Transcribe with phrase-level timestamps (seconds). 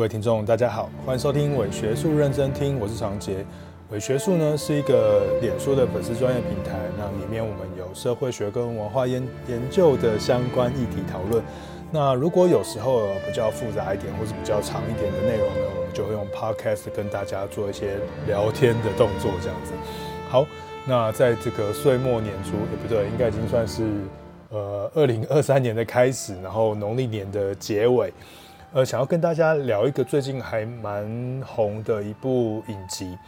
[0.00, 3.44] 各位听众，大家好，欢迎收听伪学术认真听，我是常杰。
[3.90, 11.44] 伪学术呢是一个脸书的粉丝专业平台，那里面我们有社会学跟文化研研究的相关议题讨论。
[11.92, 19.74] 那如果有时候比较复杂一点，或是比较长一点的内容呢，我们就会用 podcast 跟大家做一些聊天的动作，这样子。
[20.30, 20.46] 好，
[20.86, 23.82] 那在这个岁末年初，也不对，应该已经算是
[24.48, 28.10] 呃二零二三年的开始，然后农历年的结尾。
[28.72, 33.18] 呃，想要跟大家聊一个最近还蛮红的一部影集，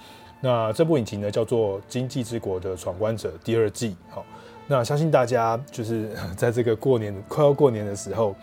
[0.40, 3.96] 那这部影集呢叫做《经济之国的闯关者》第二季。
[4.08, 4.24] 好，
[4.68, 8.36] 那相信大家就是 在这个过年快要过年的时候，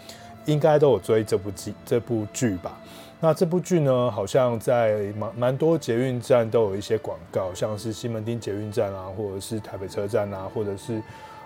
[0.43, 2.77] 应该都有追这部剧这部剧吧？
[3.21, 11.01] 那这部剧呢，好像在蛮蛮多捷运站都有一些广告，像是西门町捷运站啊，或者是台北车站啊，或者是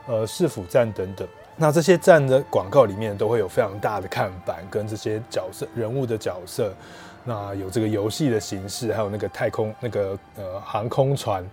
[0.08, 1.28] 呃市府站等等。
[1.56, 6.74] 那这些站的广告里面都会有非常大的看板，跟这些角色人物的角色，
[7.24, 11.48] 那有这个游戏的形式，还有那个太空那个呃航空船，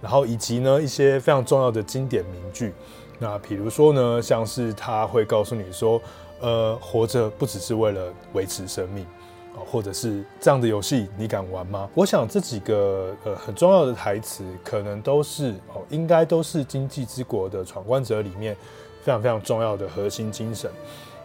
[0.00, 2.72] 然后以及呢一些非常重要的经典名句。
[3.18, 6.00] 那比如说呢，像是他会告诉你说，
[6.40, 9.04] 呃，活着不只是为了维持生命，
[9.66, 11.90] 或者是这样的游戏你敢玩吗？
[11.92, 18.56] 我想这几个呃很重要的台词，可能都是哦，应该都是《经济之国的闯关者》里面。
[19.02, 20.70] 非常非常重要的核心精神。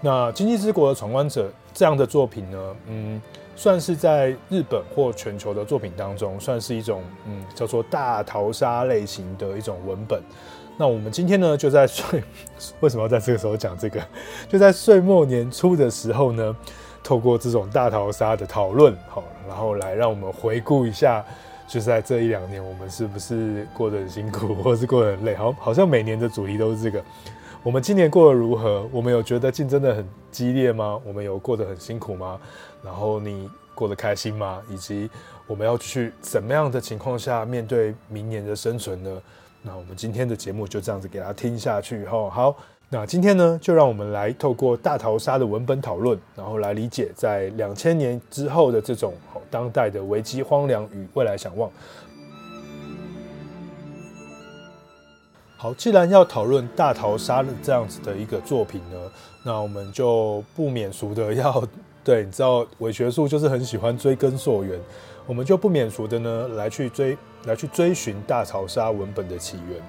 [0.01, 3.19] 那《经济之国的闯关者》这样的作品呢，嗯，
[3.55, 10.21] 算是在日本或全球的作品当中，算是一种嗯叫做大逃杀类型的一种文本。
[10.77, 12.21] 那我们今天呢，就在岁，
[12.81, 13.99] 为什么要在这个时候讲这个？
[14.49, 16.55] 就在岁末年初的时候呢，
[17.01, 21.23] 透过这种大逃杀的讨论，好，然后来让我们回顾一下，
[21.65, 25.33] 就是在这一两年，我们是不是过得很辛苦， 或是过得很累？
[25.33, 27.01] 好，好像每年的主题都是这个。
[27.65, 28.87] 我们今年过得如何？
[28.91, 31.01] 我们有觉得竞争得很激烈吗？
[31.03, 32.39] 我们有过得很辛苦吗？
[32.83, 34.61] 然后你过得开心吗？
[34.69, 35.09] 以及
[35.47, 39.19] 我们要去怎么样的情况下面对明年的生存呢？
[39.63, 42.29] 那我们今天的节目就这样子给大家听下去哈。
[42.29, 42.55] 好，
[42.87, 49.11] 那今天呢，就让我们来透过大逃杀的文本讨论，然后来理解在两千年之后的这种
[49.49, 51.67] 当代的危机荒凉与未来想望。
[55.57, 58.97] 好，既然要讨论大逃杀的这样子的一个作品呢，
[59.41, 61.63] 那我们就不免俗的要
[62.03, 64.77] 对，你知道伪学术就是很喜欢追根溯源，
[65.25, 69.81] 我们就不免俗的呢来去追来去追寻大逃杀文本的起源。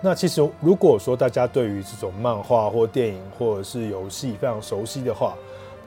[0.00, 5.36] 那其实如果说大家对于这种漫画或电影或者是游戏非常熟悉的话，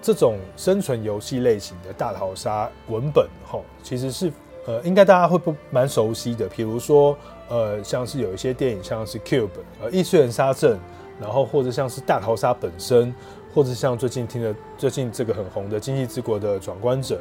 [0.03, 4.31] 这种生存游戏类型的大逃杀文本，吼，其实是
[4.67, 7.17] 呃应该大家会不蛮熟悉的，比如说。
[7.47, 9.49] 呃，像是有一些电影，像是 Cube，
[9.81, 10.79] 呃，异次元杀阵，
[11.21, 13.13] 然后或者像是大逃杀本身，
[13.53, 17.15] 或者像最近听的最近这个很红的《经济之国的闯关者》，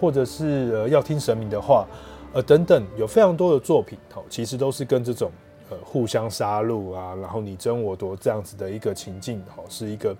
[0.00, 1.86] 或者是呃要听神明的话，
[2.32, 5.30] 呃等等，有非常多的作品，哦，其实都是跟这种
[5.68, 10.16] 呃互相杀戮啊，然后你争我夺这样子的一个情境，哦，是一个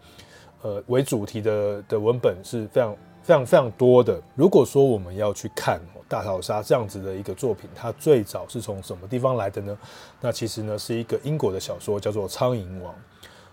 [0.62, 4.20] 呃为主题的的文本是非常非常非常多的。
[4.34, 5.80] 如果说我们要去看。
[6.08, 9.76] 大逃杀这样子的一个作品，它最早是从什么地方来的呢？
[10.20, 12.92] 那其实呢是一个英国的小说，叫做《苍蝇王》。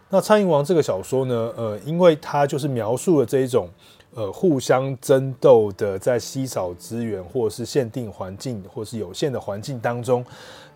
[0.10, 3.68] 那《苍蝇王》这个小说呢，呃，因为它就是描述了这一种
[4.14, 10.24] 呃互相争斗的，在稀少资源或是限定环境或是有限的环境当中，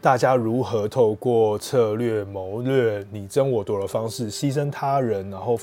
[0.01, 5.55] 大家如何透过策略谋略、你争我夺的方式，牺牲他人，然后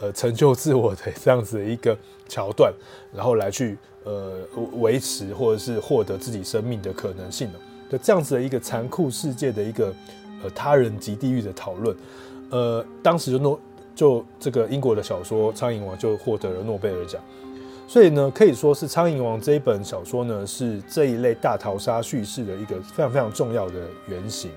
[0.00, 1.96] 呃成就自我的这样子的一个
[2.28, 2.74] 桥段，
[3.14, 3.78] 然后来去。
[4.04, 4.40] 呃，
[4.80, 7.58] 维持或者是获得自己生命的可能性的，
[7.90, 9.94] 就这样子的一个残酷世界的一个
[10.42, 11.96] 呃他人及地狱的讨论，
[12.50, 13.60] 呃，当时就诺
[13.94, 17.20] 就这个英国的小说《苍蝇王》就获得了诺贝尔奖，
[17.86, 23.74] 所以呢，可以说是《苍蝇王》这一本小说呢，是这一类大逃杀叙事的一个非常非常重要的
[24.08, 24.50] 原型。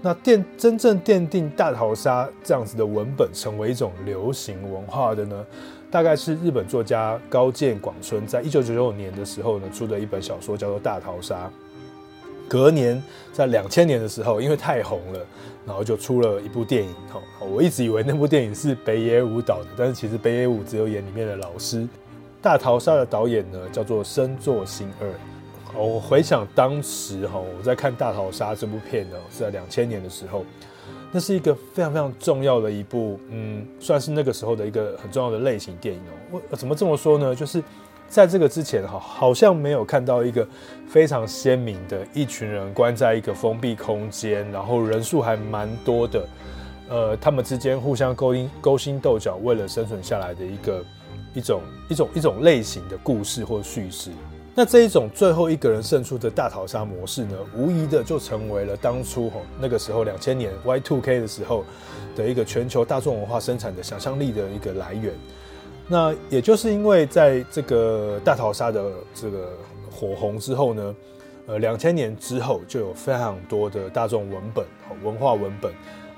[0.00, 5.44] 那奠真正奠定大逃杀这样子的文本成为一种流行文化的呢？
[5.94, 11.46] 大概是日本作家高见广春在一九九九年的时候呢，出的一本小说叫做《大逃杀》。
[12.48, 13.00] 隔年
[13.32, 15.20] 在两千年的时候，因为太红了，
[15.64, 16.92] 然后就出了一部电影。
[17.12, 21.82] 哈，我一直以为那部电影是北野武导的，但是其实北野武只有演里面的老师。
[22.42, 25.08] 《大逃杀》的导演呢叫做深作新二。
[25.80, 30.44] 我回想当时哈，我在看《大逃杀》这部片呢，是在两千年的时候。
[31.14, 36.40] 那是一个非常非常重要的一部，嗯，算是那个时候的一个很重要的类型电影哦。
[36.50, 37.32] 我怎么这么说呢？
[37.32, 37.62] 就是
[38.08, 40.44] 在这个之前哈，好像没有看到一个
[40.88, 46.28] 非常鲜明的一群人关在一个封闭空间，然后人数还蛮多的，
[46.88, 50.84] 呃，他们之间互相勾心勾心斗角，为了生存下来的一个
[51.32, 54.10] 一种一种一种类型的故事或叙事。
[54.56, 61.64] 那这一种最后一个人胜出的大逃杀模式呢，无疑的就成为了当初吼那个时候两千年 Y2K 的时候
[62.14, 65.12] 的一个全球大众文化生产的想象力的一个来源。
[65.88, 69.50] 那也就是因为在这个大逃杀的这个
[69.90, 70.94] 火红之后呢，
[71.46, 74.64] 呃，两千年之后就有非常多的大众文本、
[75.02, 75.72] 文化文本，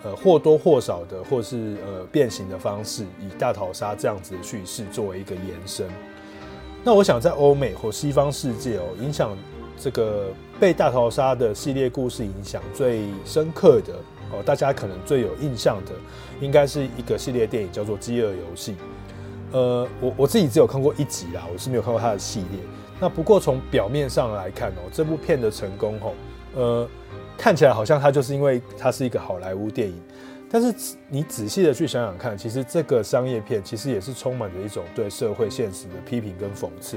[0.05, 5.89] 呃，或多或少的或是呃变形的方式，以大逃杀这样子的叙事作为一个延伸。
[6.87, 9.37] 那我想在欧美或西方世界哦，影响
[9.77, 10.29] 这个
[10.61, 13.94] 被大逃杀的系列故事影响最深刻的
[14.31, 15.91] 哦，大家可能最有印象的，
[16.41, 18.73] 应该是一个系列电影叫做《饥饿游戏》。
[19.50, 22.61] 呃，我我自己只有看过一集啦，我是没有看过它的系列。
[23.00, 26.15] 那不过从表面上来看哦，这部片的成功吼，
[26.55, 26.89] 呃，
[27.37, 30.00] 看起来好像它就是因为它是一个好莱坞电影。
[30.50, 30.72] 但是
[31.08, 36.96] 你仔细的去想想看，其实这个商业片其实也是充满着一种对社会现实的批评跟讽刺。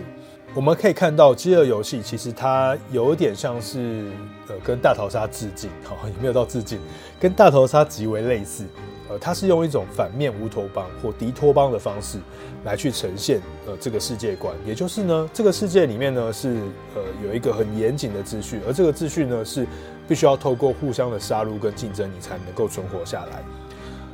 [0.56, 4.12] 我们可以看到《饥饿游戏》其实它有点像是
[4.48, 6.80] 呃跟大逃杀致敬，好，也没有到致敬，
[7.20, 8.66] 跟大逃杀极为类似。
[9.10, 12.20] 呃，它是用一种反面乌托邦或敌托邦的方式
[12.64, 16.62] 来去呈现呃这个世界观，也就是呢，这个世界里面呢是
[16.96, 19.66] 呃有一个很严谨的秩序，而这个秩序呢是
[20.10, 23.44] 必须要透过互相的杀戮跟竞争，你才能够存活下来。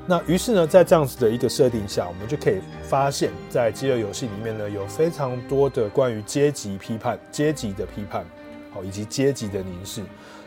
[0.06, 8.26] 那于是呢，在这样子的一个设定下，我们就可以发现，在饥饿游戏里面呢，有非常多的关于阶级批判、阶级的批判，
[8.72, 10.04] 好，以及阶级的凝视，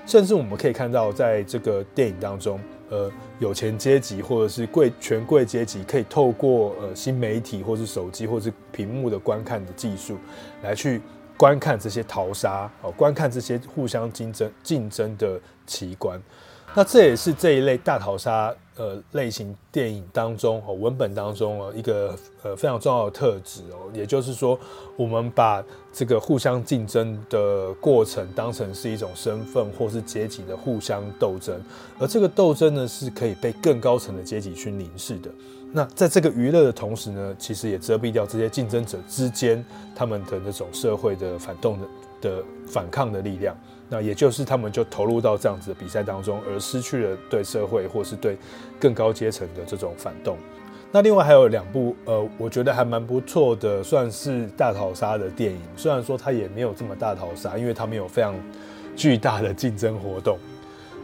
[0.06, 2.60] 甚至我们可以看到，在这个电影当中。
[2.90, 10.16] 呃，有钱阶级或者是贵权贵阶级，可以透过呃新媒体或是手机或是屏幕的观看的技术，
[10.62, 11.02] 来去
[11.38, 16.20] 观看这些淘沙哦，观看这些互相竞争竞争的奇观。
[16.74, 24.58] 那这也是这一类大逃杀呃类型电影当中哦，文本当中哦一个呃非常重要的特质哦，也就是说，
[24.94, 31.58] 我们把这个互相竞争的过程当成是一种身份或是阶级的互相斗争，
[31.98, 35.30] 而这个斗争呢是可以被更高层的阶级去凝视的。
[35.72, 41.86] 那在这个娱乐的同时呢，其实也遮蔽掉这些竞争者之间他们的那种社会的反动的
[42.20, 43.56] 的反抗的力量。
[43.90, 48.36] 那也就是他们就投入到这样子的比赛当中，而失去了对社会或是对
[48.78, 50.36] 更高阶层的这种反动。
[50.90, 55.60] 那另外还有两部，呃，我觉得还蛮不错的，算是大逃杀的电影。
[55.76, 58.34] 虽然说它也没有这么大逃杀，因为它没有非常
[58.96, 60.38] 巨大的竞争活动。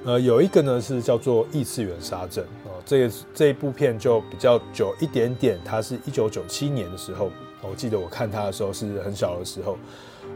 [0.05, 2.45] 呃，有一个呢是叫做《异次元杀阵》，
[2.85, 7.31] 这个这一部片就比较久一点点，它是一九九七年的时候，
[7.63, 9.77] 我记得我看它的时候是很小的时候。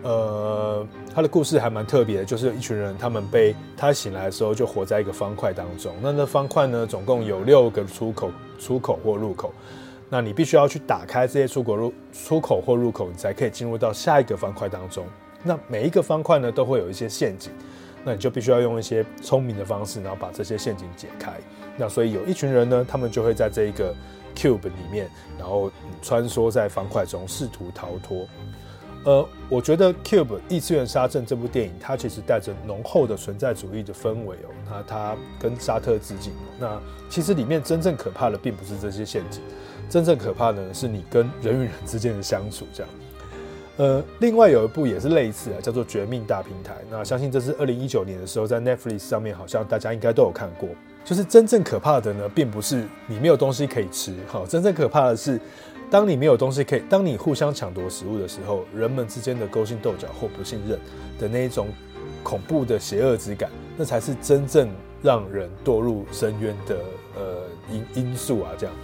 [0.03, 5.93] 呃，他的故事还蛮特别的，就是一群人，他们被他醒来的时候就活在一个方块当中。
[6.01, 8.31] 那那方块呢，总共有六个出口、
[8.61, 9.53] 出口或入口。
[10.09, 15.05] 那你必须要去打开这些出口、入出口或入口，你才可以进入到下一个方块当中。
[15.43, 17.51] 那每一个方块呢，都会有一些陷阱。
[18.05, 21.33] 那你就必须要用一些聪明的方式，然后把这些陷阱解开。
[21.77, 23.95] 那所以有一群人呢，他们就会在这一个
[24.35, 25.09] cube 里面，
[25.39, 25.71] 然后
[26.03, 28.27] 穿梭在方块中，试图逃脱。
[29.05, 34.51] 呃，我觉得《Cube 异次元杀阵》这部电影，它其实带着浓厚的存在主义的氛围哦。
[34.69, 36.33] 那它跟沙特致敬。
[36.59, 36.79] 那
[37.09, 39.41] 其实里面真正可怕的，并不是这些陷阱，
[39.89, 42.67] 真正可怕的是你跟人与人之间的相处。
[42.75, 42.93] 这样。
[43.79, 46.75] 呃，另外有一部也是类似啊，叫做《绝命大平台》。
[46.91, 50.69] 那相信这是二零一九年的时候在 Netflix 上面，好像大家应该都有看过。
[51.05, 55.41] 就是真正可怕的呢，并不是你没有东西可以吃，好，真正可怕的是。
[55.91, 60.79] 当你没有东西可以，当你互相抢夺食物的时候，人们之间的勾心斗角或不信任
[61.19, 61.69] 的那一种
[62.23, 64.69] 恐怖的邪恶之感，那才是真正
[65.03, 66.77] 让人堕入深渊的
[67.17, 67.23] 呃
[67.73, 68.51] 因因素啊。
[68.59, 68.75] 这样，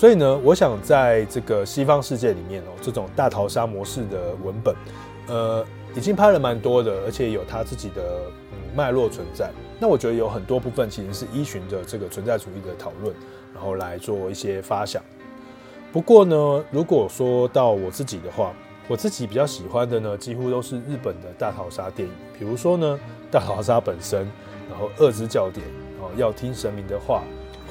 [0.00, 4.74] 所以呢，我想在这个西方世界里面哦，这种大逃杀模式的文本，
[5.26, 5.62] 呃，
[5.94, 8.02] 已经拍了蛮多的，而且有它自己的
[8.50, 9.50] 嗯脉络存在。
[9.78, 13.14] 那我觉得有很多部分其实是依循着这个存在主义的讨论，
[13.52, 15.02] 然后来做一些发想。
[15.92, 18.54] 不过呢，如果说到我自己的话，
[18.88, 22.14] 我自己比较喜欢的呢，几乎都是日本的大逃杀电影。
[22.38, 22.98] 比如说呢，
[23.30, 24.20] 大逃杀本身，
[24.70, 25.66] 然后恶之教典，
[26.00, 27.22] 然后要听神明的话，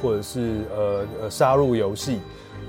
[0.01, 2.19] 或者是呃呃杀戮游戏，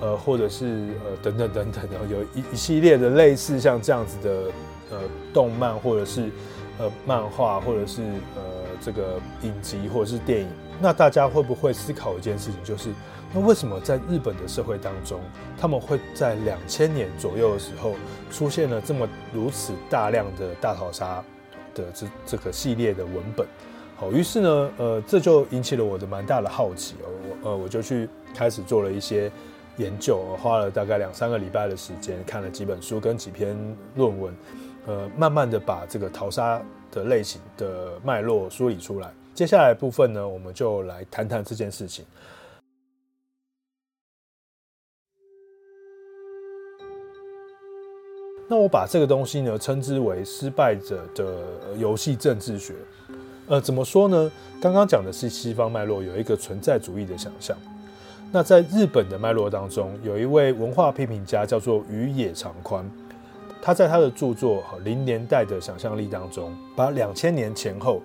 [0.01, 0.67] 呃或者是
[1.05, 4.53] 呃等等等等，然后有一一系列的类似像这样子的
[4.91, 4.99] 呃
[5.33, 6.31] 动漫，或者是
[6.79, 8.03] 呃漫画，或者是
[8.37, 8.43] 呃
[8.81, 10.49] 这个影集，或者是电影。
[10.81, 12.89] 那大家会不会思考一件事情，就是
[13.35, 15.21] 那为什么在日本的社会当中，
[15.61, 17.95] 他们会在两千年左右的时候
[18.31, 21.23] 出现了这么如此大量的大逃杀
[21.75, 23.47] 的这这个系列的文本？
[24.00, 29.30] 好，于是呢，呃，这就引起了我的蛮大的好奇哦，我呃我就去开始做了一些
[29.76, 33.54] 研究，花了大概两三个礼拜的时间，看了几本书跟几篇
[33.97, 34.35] 论文，
[34.87, 39.12] 呃，慢慢的把这个淘沙的类型的脉络梳理出来。
[39.35, 42.07] 接下来部分呢，我们就来谈谈这件事情。
[48.49, 52.75] 那我把这个东西呢，称之为失败者的游戏政治学。
[53.50, 54.30] 呃，怎么说呢？
[54.61, 57.57] 刚刚讲的是西方脉络有一个存在主义的想象。
[58.30, 62.88] 那在日本的脉络当中，有一位文化批评家叫做宇野长宽，
[63.61, 68.00] 他在他的著作《零年代的想象力》当中，把两千年前后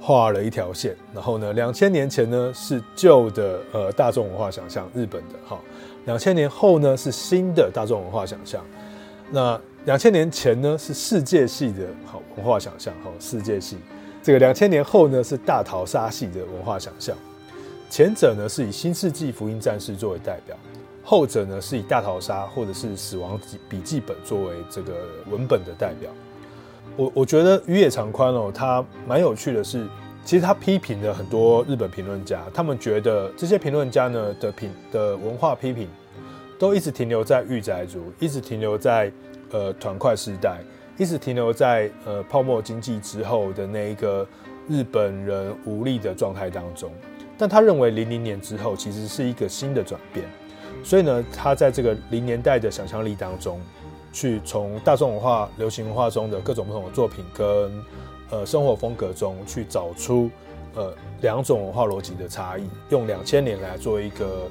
[0.00, 0.94] 画了一条线。
[1.12, 5.58] 然后呢，两千年前呢是旧的呃大众文化想象，日本的哈；
[6.04, 8.64] 两千年后呢是新的大众文化想象。
[9.32, 13.78] 那两千年前呢是世界系的好文化想象，好世界系。
[14.24, 17.14] 这个两千年后呢是大逃杀系的文化想象。
[17.90, 20.56] 前者呢是以《新世纪福音战士》作为代表，
[21.02, 23.38] 后者呢是以《大逃杀》或者是《死亡
[23.68, 24.94] 笔记本》作为这个
[25.30, 26.10] 文本的代表。
[26.96, 29.86] 我我觉得宇野长宽哦，他蛮有趣的是，
[30.24, 35.86] 其实他批评了很多日本评论家，他们觉得这些评论家呢的评的文化批评，
[36.58, 39.12] 都一直停留在御宅族，一直停留在
[39.50, 40.62] 呃团块时代，
[40.96, 44.26] 一直停留在呃泡沫经济之后的那一个
[44.68, 46.90] 日本人无力的状态当中。
[47.36, 50.24] 但他认为零零年之后其实是一个新的转变，
[50.84, 53.60] 所以呢，他在这个零年代的想象力当中，
[54.12, 57.84] 去从大众文化、流行文化中的各种不同的作品跟
[58.30, 60.30] 呃生活风格中去找出
[60.76, 64.48] 呃两种文化逻辑的差异，用两千年来做一个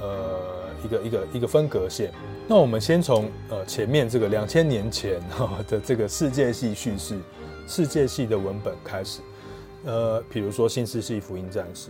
[0.00, 0.40] 呃
[0.82, 2.10] 一个一个一个分隔线。
[2.54, 5.18] 那我们先从呃前面这个两千年前
[5.66, 7.18] 的这个世界系叙事、
[7.66, 9.20] 世界系的文本开始，
[9.86, 11.88] 呃，比如说新世纪福音战士。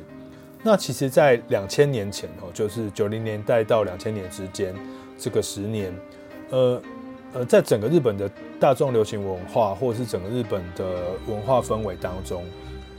[0.63, 4.73] 那其实，在两千年前哦，就是九零年代到两千年之间
[5.19, 5.93] 这个十年，
[6.51, 6.83] 呃
[7.33, 12.45] 呃，在整个日本的大众流行文化，或者是整个日本的文化氛围当中，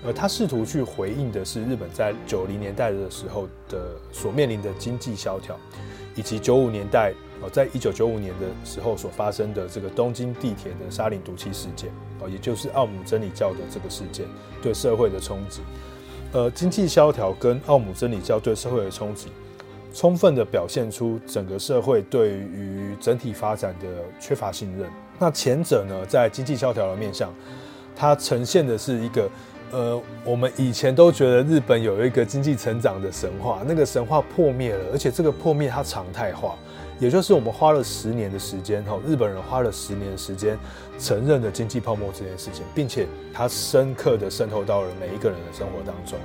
[0.05, 5.57] 而，他试图去回应的是日本在九零年代的时候的所面临的经济萧条，
[6.15, 14.25] 以及九五年代哦，在一九九五年的时候所发生的这个东京地铁的沙林毒气事件哦，也就是奥姆真理教的这个事件
[14.62, 15.62] 对社会的冲击。
[16.33, 19.27] 呃，经济萧条跟奥姆真理教对社会的冲击，
[19.93, 23.88] 充分的表现出整个社会对于整体发展的
[24.19, 24.89] 缺乏信任。
[25.19, 27.31] 那前者呢，在经济萧条的面向，
[27.95, 29.29] 它呈现的是一个，
[29.74, 36.56] 呃，我们以前都觉得日本有一个经济成长的神话，那个神话破灭了，而且这个破灭它常态化。
[37.00, 40.56] 也就是我们花了十年的时间，哈，日本人花了十年的时间
[41.00, 46.20] 承认了经济泡沫这件事情，并且它深刻的渗透到了每一个人的生活当中。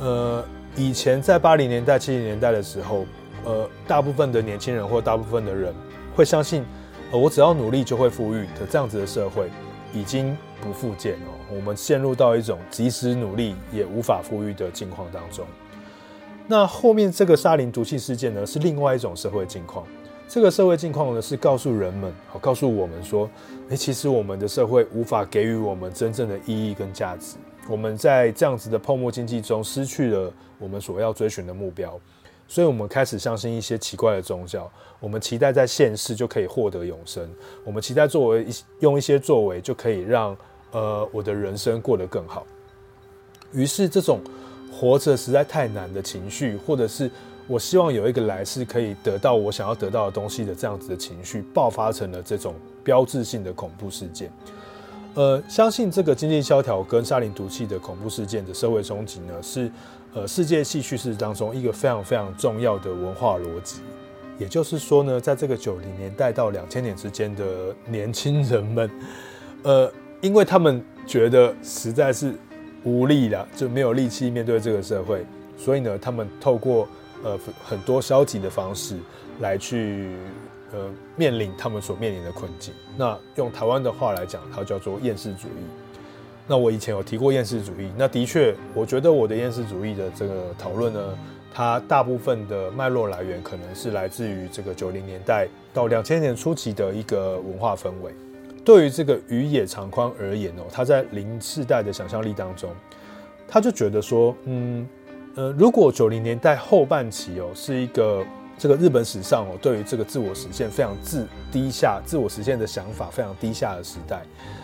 [0.00, 3.06] 呃，以前在八零年代、七零年代的时候，
[3.44, 5.72] 呃，大部分的年轻人或大部分的人
[6.16, 6.64] 会相信，
[7.12, 9.48] 呃，我只要努力就会富裕的这样子的社会，
[9.94, 11.41] 已经不复见哦。
[11.54, 15.44] 我们陷入到一种即使努力也无法富裕的境况当中。
[16.48, 19.86] 那后面这个沙林毒气事件呢，是另外一种社会境况。
[20.28, 23.28] 这个社会境况呢，是告诉人们，好，告诉我们说，
[23.68, 27.36] 诶，其实我们的社会无法给予我们真正的意义跟价值。
[27.68, 32.00] 我们在这样子的泡沫经济中失去了我们所要追寻的目标，
[32.48, 34.70] 所以我们开始相信一些奇怪的宗教。
[34.98, 37.28] 我们期待在现世就可以获得永生，
[37.64, 40.36] 我们期待作为一用一些作为就可以让
[40.72, 42.44] 呃我的人生过得更好。
[43.52, 44.20] 于是这种。
[44.74, 47.08] 活着实在太难的情绪，或者是
[47.46, 54.32] 我希望有一个来世可以得到我想要得到的东西的这样子的情绪，爆发成了这种标志性的恐怖事件。
[55.12, 59.70] 呃，相信这个经济萧条跟沙林毒气的恐怖事件的社会冲击呢，是
[60.14, 63.82] 呃世界戏叙事当中一个非常非常重要的文化逻辑。
[64.38, 68.90] 也就是说呢，在这个九零年代到两千年之间的年轻人们，
[69.64, 72.32] 呃，因为他们觉得实在是。
[72.84, 75.24] 无力了，就没有力气面对这个社会，
[75.56, 76.88] 所以呢，他们透过
[77.22, 78.98] 呃很多消极的方式
[79.38, 80.16] 来去
[80.72, 82.74] 呃面临他们所面临的困境。
[82.96, 85.62] 那用台湾的话来讲，它叫做厌世主义。
[86.48, 91.18] 那我以前有提过厌世主义，那的确，我觉得我的厌世主义的这个讨论呢，
[91.54, 98.12] 它大部分的脉络来源可能是来自于这个九零年代到两千年初期的一个文化氛围。
[98.64, 102.70] 对于这个宇野长宽而言哦，他在零世代的想象力当中，
[103.48, 104.88] 他就觉得说，嗯
[105.34, 108.24] 呃，如果九零年代后半期哦是一个
[108.58, 114.22] 这个日本史上哦，对于这个自我实现非常自低下、自我实现的想法非常低下的时代，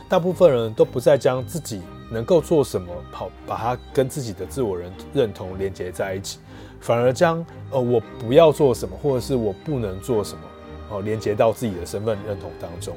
[0.09, 6.39] 大部分人都不再将自己能够做什么，好把它跟自己的自我认认同连接在一起，
[6.81, 10.43] 反而将呃我不要做什么，或者是我不能做什么，
[10.91, 12.95] 哦连接到自己的身份认同当中。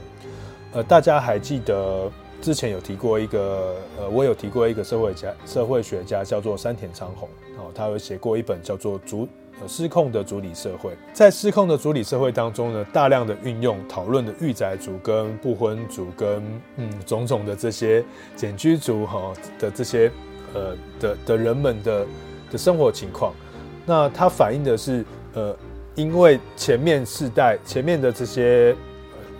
[0.73, 2.09] 呃，大家还记得
[2.41, 9.27] 之前有提过一个，呃，我有提过一个社会家、社会学家叫做山田昌宏，哦，他有写过一本叫做《主
[9.61, 10.91] 呃失控的主体社会》。
[11.11, 16.41] 在失控的主体社会当中呢，大量的运用讨论的御宅族跟不婚族跟
[16.77, 18.01] 嗯种种的这些
[18.37, 20.09] 简居族哈的这些
[20.53, 22.05] 呃的的人们的
[22.49, 23.33] 的生活情况。
[23.85, 25.53] 那它反映的是呃，
[25.95, 28.73] 因为前面世代前面的这些。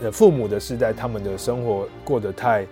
[0.10, 2.66] 父母的世代，他们的生活过得太、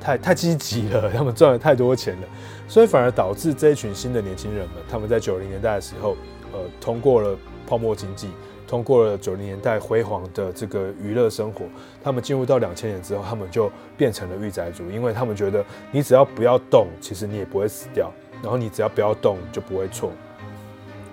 [0.00, 2.28] 太、太积极了， 他们赚了太多钱了，
[2.68, 6.16] 所以反而导致这一群新的年轻人们，他们在九零年代的时候，
[6.52, 8.30] 呃，通过了泡沫经济，
[8.66, 11.64] 通过了九零年代辉煌的这个娱乐生活，
[12.02, 18.10] 他们进入到两千年之后，他们就变成了御宅族，因为他们觉得你只要不要动，其实你也不会死掉，
[18.42, 20.12] 然后你只要不要动就不会错。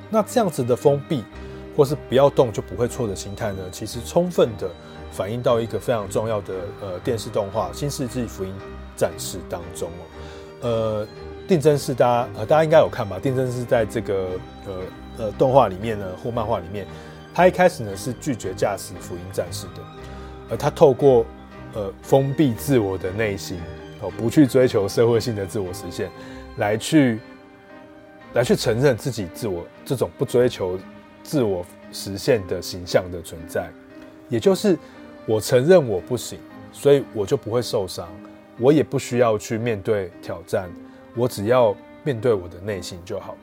[0.10, 1.26] 那这样子的封闭，
[1.76, 4.70] 或是不要动就不会错的心态呢，其实充分的。
[5.18, 8.54] 反映到一个非常重要的呃电视动画《新世纪福音
[8.96, 11.08] 战士》当中哦，呃，
[11.48, 13.18] 定真寺大家呃大家应该有看吧？
[13.20, 14.30] 定真寺在这个
[14.68, 14.74] 呃
[15.18, 16.86] 呃动画里面呢，或漫画里面，
[17.34, 19.82] 他一开始呢是拒绝驾驶福音战士的，
[20.52, 21.26] 而他透过
[21.74, 23.60] 呃封闭自我的内心
[24.02, 26.12] 哦，不去追求社会性的自我实现，
[26.58, 27.20] 来去
[28.36, 30.78] 来去承认自己自我这种不追求
[31.24, 33.72] 自我实现的形象的存在，
[34.30, 34.78] 也就是。
[35.27, 36.39] 我承认我不行，
[36.72, 38.07] 所以我就不会受伤，
[38.57, 40.69] 我也不需要去面对挑战，
[41.15, 43.36] 我只要面对我的内心就好。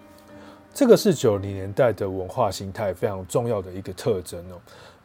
[0.73, 4.57] 这个是九零年代的文化形态非常重要的一个特征哦。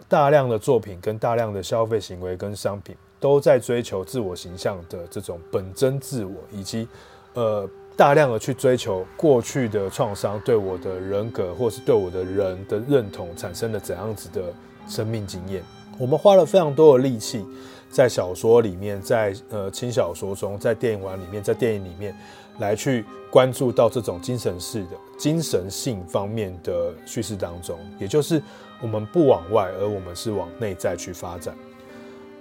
[0.07, 6.88] 大量的作品跟大量的消费行为跟商品都在追求自我形象的这种本真自我，以及
[7.33, 14.41] 呃大量的去追求过去的创伤对我的人格或是对我的人的认同产生了怎样子的
[14.88, 15.62] 生命经验。
[16.00, 17.46] 我们花了非常多的力气，
[17.89, 22.18] 在小说里面，在呃轻小说中，在电影玩里面，在电影里面，
[22.60, 28.42] 来去关注到这种精神式的、精神性方面的叙事当中，也就是
[28.81, 31.53] 我们不往外，而我们是往内在去发展。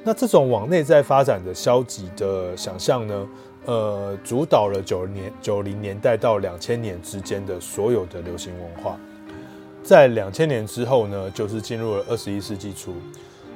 [0.05, 3.29] 那这种往内在发展的消极的想象呢，
[3.67, 8.97] 呃，主导了九零年、九零年代到两千年之间的所有的流行文化。
[9.83, 12.95] 在两千年之后呢，就是进入了二十一世纪初。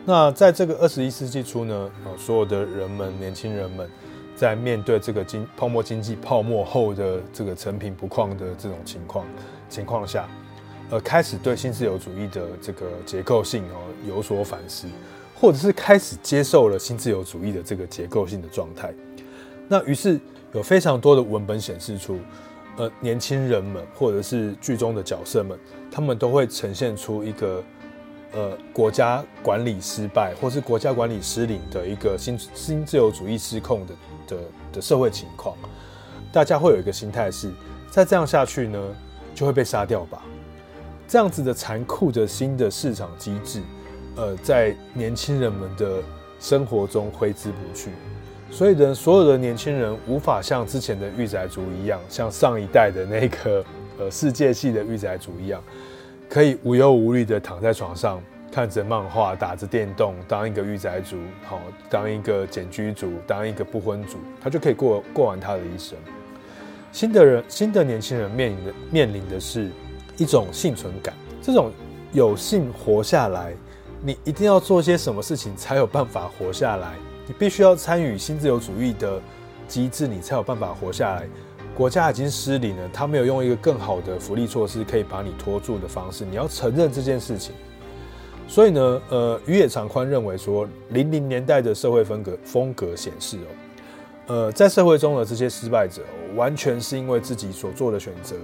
[0.05, 3.89] 那在这个二十一世纪初呢，啊，所有的人们、年轻人们，
[4.35, 9.25] 在面对这个经泡沫经济泡沫后的这个成品不况的这种情况
[9.69, 10.29] 情况下，
[10.91, 14.89] 呃，开始对新自由主义的这个结构性哦有所反思，
[15.39, 18.93] 或者是开始接受了新自由主义的这个结构性的状态。
[19.69, 20.19] 那于是
[20.53, 22.19] 有非常多的文本显示出，
[22.77, 25.57] 呃，年轻人们或者是剧中的角色们，
[25.93, 27.63] 他们都会呈现出一个。
[28.33, 33.95] 呃，国家管理失败，或是国家管理失灵的一个新新自由主义失控的
[34.27, 34.37] 的
[34.73, 35.55] 的社会情况，
[36.33, 37.53] 大家会有一个心态是，
[37.91, 38.79] 再这样下去呢，
[39.35, 40.23] 就会被杀掉吧？
[41.07, 43.61] 这样子的残酷的新的市场机制，
[44.17, 46.03] 呃，在年轻人们的
[46.41, 47.91] 生活中挥之不去，
[48.51, 53.63] 所以呢，所有的年轻人无法像之前的御宅族一样，像上一代的那个
[53.99, 55.63] 呃世界系的御宅族一样。
[56.33, 58.19] 可以无忧无虑的躺在床上，
[58.51, 65.95] 看着漫画，打着电动，当一个御宅族，好，当一个简居族，当一个不婚族，他就可以过过完他的一生。
[66.91, 69.69] 新的人，新的年轻人面临的面临的是
[70.17, 71.71] 一种幸存感，这种
[72.13, 73.53] 有幸活下来，
[74.01, 76.95] 你一定要做些什么事情才有办法活下来，
[77.27, 79.21] 你必须要参与新自由主义的
[79.69, 81.27] 机制，你才有办法活下来。
[81.75, 87.55] 国家已经失灵了，他没有用一个更好的福利措施可以把你拖住的方式，你要承认这件事情。
[88.47, 93.49] 所以呢，呃，宇野长宽认为说，零零年代的社会风格风格显示哦，
[94.27, 96.03] 呃，在社会中的这些失败者，
[96.37, 98.37] 完全是因为自己所做的选择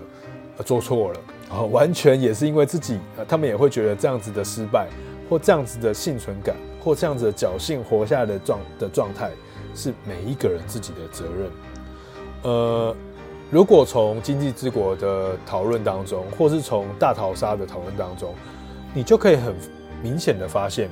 [0.64, 4.88] 做错了啊，完全也是因为自己，呃，他们也会觉得这样子的失败
[5.29, 9.31] 或这样子的幸存感或这样子侥幸活下来的状的状态，
[9.75, 11.51] 是每一个人自己的责任，
[12.45, 12.97] 呃。
[13.51, 18.35] 如果从经济之国的讨论当中，或是从大逃杀的讨论当中，
[18.93, 19.55] 你就可以很
[20.03, 20.91] 明显的发现，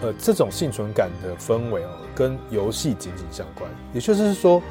[0.00, 3.68] 呃，这种幸存感的氛围哦，跟游戏紧紧相关。
[3.92, 4.62] 也就是说，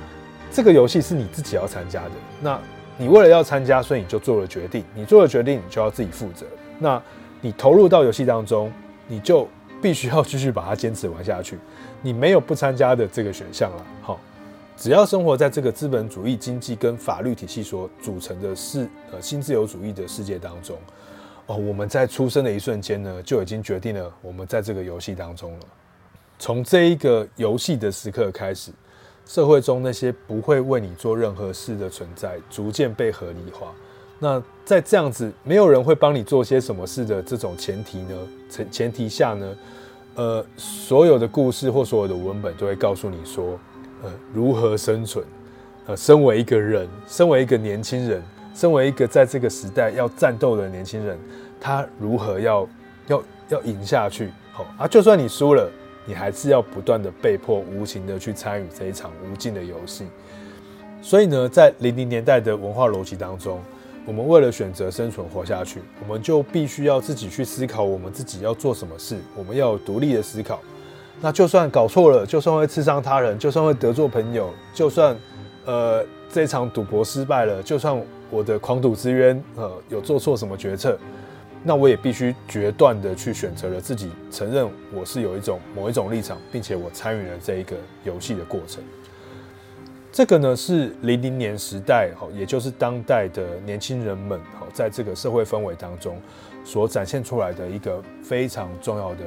[0.51, 2.57] 这个游戏是你自己要参加的，那
[2.97, 6.45] 你为了要参加，所以你就做了决定，你做了决定，你就要自己负责。
[6.79, 7.01] 那
[7.41, 8.71] 你投入到游戏当中，
[9.05, 9.45] 你就
[9.81, 11.59] 必须要继续把它坚持玩下去，
[12.01, 13.85] 你没有不参加的这个选项了。
[14.01, 14.17] 好，
[14.77, 20.77] 只要生活在这个资本主义经济跟法律体系所组成的世呃新自由主义的世界当中，
[21.47, 25.59] 哦，我们在出生的一瞬间呢，就已经决定了我们在这个游戏当中了。
[26.37, 28.71] 从这一个游戏的时刻开始，
[29.25, 33.73] 社会中那些不会为你做任何事的存在，逐渐被合理化。
[34.19, 38.15] 那在这样子没有人会帮你做些什么事的这种前提呢？
[38.47, 39.55] 前前提下呢，
[40.13, 43.59] 呃，所有的故事或所有的文本都会告诉你说，
[44.03, 45.25] 呃，如何生存。
[45.85, 48.21] 呃，身为一个人，身为一个年轻人，
[48.53, 51.17] 身为一个在这个时代要战斗的年轻人，
[51.59, 52.67] 他如何要
[53.07, 54.31] 要要赢下去？
[54.51, 55.69] 好啊，就算你输了。
[56.09, 60.05] 你还是要不断的被迫无情的去参与这一场无尽的游戏，
[61.01, 63.59] 所以呢，在零零年代的文化逻辑当中，
[64.05, 70.61] 我们为了选择生存活下去，我们就必须要自己去思考我们自己要做什么事，我们要有独立的思考。
[71.19, 75.17] 那就算搞错了，就算会刺伤他人，就算会得罪朋友，就算
[75.65, 77.99] 呃这场赌博失败了，就算
[78.29, 80.97] 我的狂赌之冤呃有做错什么决策。
[81.63, 88.81] 那我也必须决断的去选择了自己承认我是有一种某一种立场，并且我参与了这一个游戏的过程。
[90.11, 94.39] 这个呢是零零年时代，也就是当代的年轻人们，
[94.71, 96.21] 在这个社会氛围当中
[96.63, 99.25] 所展现出来的一个非常重要的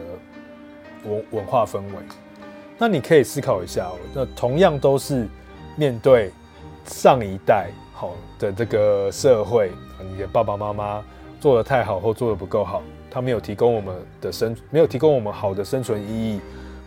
[1.05, 1.95] 文文化氛围。
[2.79, 5.27] 那你可以思考一下，那同样都是
[5.77, 6.31] 面对
[6.87, 9.71] 上一代好的这个社会，
[10.13, 11.03] 你的爸爸妈妈。
[11.41, 16.39] 做得太好或做得不够好，他没有提供我们的生，没有提供我们好的生存意义，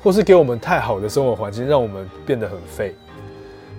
[0.04, 2.94] 或是给我们太好的生活环境，让我们变得很废。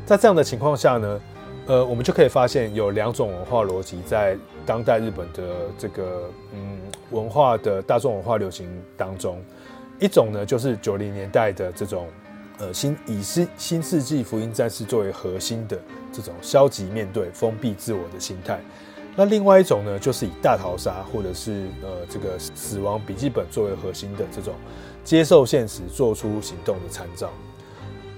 [0.05, 1.21] 在这样的情况下呢，
[1.69, 5.45] 呃，我们就可以发现有两种文化逻辑在当代日本的
[5.79, 6.77] 这个嗯
[7.13, 9.41] 文化的大众文化流行当中，
[9.99, 12.09] 一种呢就是九零年代的这种
[12.59, 15.79] 呃新以新新世纪福音战士作为核心的
[16.13, 18.61] 这种消极面对、封闭自我的心态。
[19.17, 24.55] 那另外一种呢，就是以大逃杀或者是呃这个死亡笔记本作为核心的这种
[25.05, 27.31] 接受现实、做出行动的参照。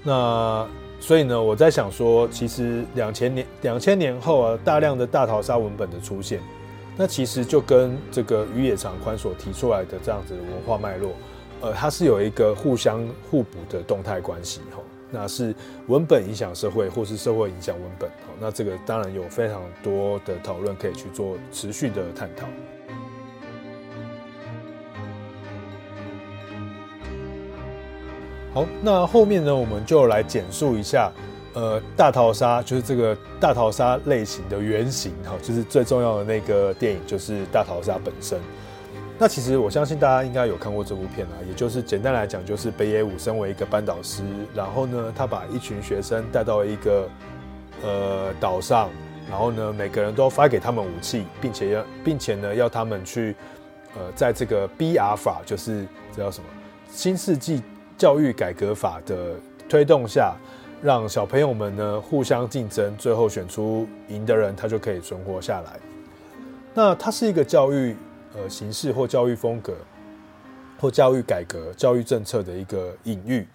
[0.03, 0.67] 那
[0.99, 6.41] 所以呢，我在想说，其实两千年两千年后啊，大量的大逃杀文本的出现，
[6.95, 11.11] 那其实就跟这个宇野长宽所提出来的这样子的文化脉络，
[11.61, 14.81] 呃，它是有一个互相互补的动态关系哈。
[15.09, 15.55] 那是
[15.87, 18.09] 文本影响社会，或是社会影响文本。
[18.39, 22.45] 那这个当然有非常多的讨论可以去做持续的探讨。
[28.53, 31.09] 好，那后面呢，我们就来简述一下，
[31.53, 38.39] 呃，大逃杀就是这个大逃杀类型的原型，哈，就是最重要的那个电影，就是大逃杀本身。
[39.19, 44.21] 那其实我相信大家应该有看过这部片啊，也就是简单来讲，就是北野武身为一个班导师，
[44.53, 47.09] 然后呢，他把一群学生带到一个
[47.81, 48.91] 呃岛上，
[49.27, 53.35] 然后呢，每个人都发给他们武器，并且要，并且呢，要他们去
[53.95, 55.83] 呃，在这个 BR 法，就是
[56.15, 56.47] 这叫什么
[56.91, 57.63] 新世纪
[57.97, 59.33] 教育改革法的
[59.67, 60.35] 推动下，
[60.79, 65.71] 让小朋友们呢互相竞争，最后选出赢的人，他就可以存活下来。
[66.75, 67.95] 那它是一个教育。
[68.37, 69.73] 呃，形式或教育风格，
[70.79, 73.47] 或教育改革、教育政策的一个隐喻，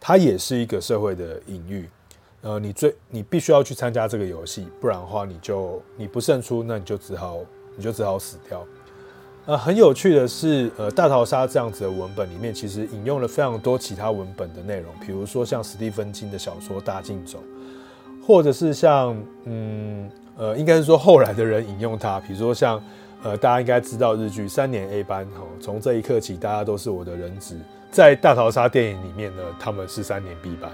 [0.00, 1.88] 它也是一个社会的隐喻。
[2.42, 7.38] 呃，你最你必须要去参加这个游戏，不然的话，你就你不胜出，那你就只好
[7.76, 8.66] 你就只好死掉。
[9.46, 17.38] 呃，很有趣的是，呃，大逃杀这样子的文本里面，其实引用了非常多其他文本的内容，比如说像史蒂芬金的小说《大竞走》，
[18.26, 22.82] 或者是像嗯呃，应该是说后来的人引用它，比如说像。
[23.24, 27.56] 呃，大家应该知道日剧《三年 A 班》哈，从这一刻起，大家都是我的人质。
[27.90, 30.70] 在大逃杀电影里面呢，他们是三年 B 班，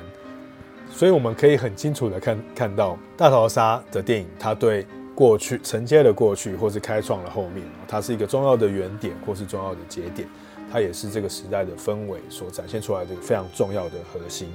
[0.91, 4.85] 所以我们可以很清楚的看看到大逃杀的电影，它对
[5.15, 10.27] 过去承接了过去，或是开创了后面，它是一个重要的原点，或是重要的节点，
[10.73, 14.49] 它也是这个时代的氛围所展现出来的非常重要的核心。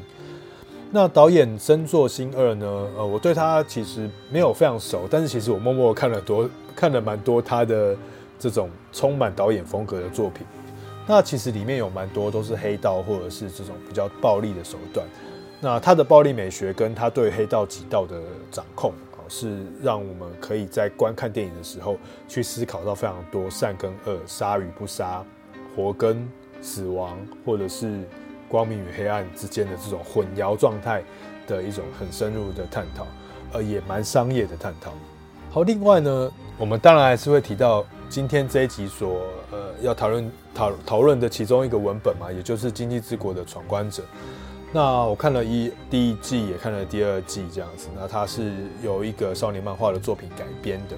[0.92, 2.68] 那导演森作新二呢？
[2.98, 7.96] 呃，我对他其实没有非常熟，但是其实我默默看了多看了蛮多他的
[8.38, 10.46] 这种充满导演风格的作品。
[11.08, 15.08] 那其实里面有蛮多都是黑道或者是这种比较暴力的手段。
[15.62, 18.94] 那他的暴力美学跟他对黑道几道的掌控，
[19.30, 25.24] 是让我们可以在观看电影的时候去思考到非常多善跟恶、杀与不杀、
[25.76, 26.28] 活跟
[26.62, 28.02] 死亡，或者是。
[28.48, 31.04] 光明与黑暗之间的这种混淆状态
[31.48, 33.08] 的一种很深入的探讨，
[33.52, 34.94] 呃，也蛮商业的探讨。
[35.56, 44.04] 好，另外呢，我们当然还是会提到今天这一集所呃要讨论讨讨论的其中一个文本嘛，也就是《经济之国的闯关者》。
[44.74, 47.88] 那我看了一第一季，也看了第二季，这样子。
[47.96, 48.52] 那它是
[48.84, 50.98] 由一个少年漫画的作品改编的。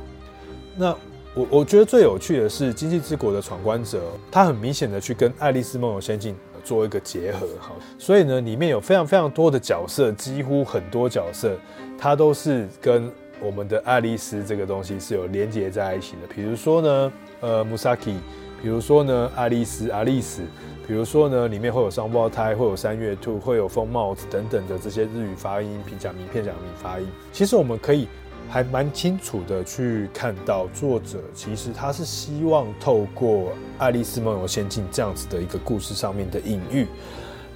[0.75, 0.87] 那
[1.35, 3.99] 我我觉得最有趣的是《经济之国的闯关者》，
[4.31, 7.75] 它很明显的去跟《爱丽丝梦游仙境》做一个结合，哈。
[7.99, 11.55] 所以呢，里面有非常非常多的角色，几乎很多角色，
[11.95, 13.11] 它都是跟
[13.41, 16.33] 我们的爱丽丝这个东西是有连接在一起的。
[16.33, 18.15] 比如说呢，呃，Musaki，
[18.61, 20.41] 比如说呢，爱丽丝、阿丽丝。
[20.87, 27.05] 比如说呢，里面会有双胞胎，会有三月兔，会有风帽子等等的这些日语发音、平假名、片假名发音。
[27.33, 28.07] 其实我们可以
[28.49, 33.29] 还蛮清楚的去看到，作者其实他是希望透过
[33.77, 36.87] 《爱丽丝梦游仙境》这样子的一个故事上面的隐喻，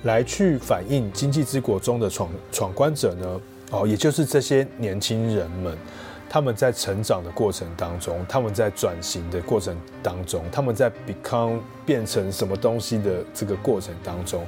[0.04, 5.76] 来去反映经济之国中的闯闯关者呢，哦，也就是这些年轻人们。
[6.34, 14.48] 他们在成长的过程当中，他们在转型的过程当中，他们在 become 变成什么东西的这个过程当中，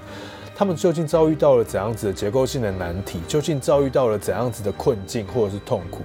[0.55, 3.19] 他们究竟遭遇到了怎样子的结构性的难题？
[3.27, 6.03] 究竟遭遇到了怎样子的困境或者是痛苦？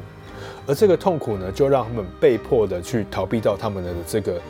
[0.67, 4.41] 而这个痛苦呢，就让他们被迫的去逃避到他们的这个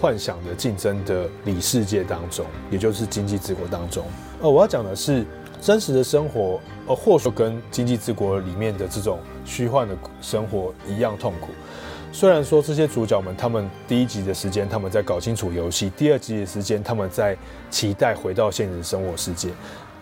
[0.00, 4.02] 幻想的竞争的里世界当中，也就是经济之国当中。
[4.40, 5.26] 呃，我要讲的是。
[5.62, 6.58] 真实的生活，
[6.90, 11.50] 呃，或许跟《经济之国》里面的这种虚幻的生活一样痛苦。
[12.10, 17.36] 虽然说这些主角们，他们第一集的时间他们在搞清楚游戏，第二集的时间他们在
[17.70, 19.50] 期待回到现实生活世界，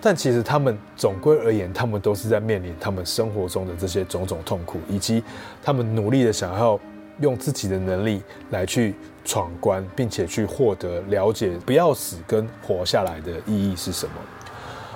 [0.01, 5.23] 但其实他们总归而言，他们都是在面临他们生活中的这些种种痛苦，以及
[5.63, 6.81] 他们努力的想要
[7.21, 8.95] 用自己的能力来去
[9.27, 14.13] 闯关，并且去获得了解不要死跟活下来的意义是什么。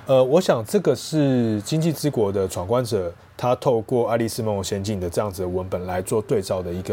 [0.06, 6.92] 呃，我想这个是经济之国的闯关者，他透过《爱丽丝梦游仙境》的这样子的文本来做对照的一个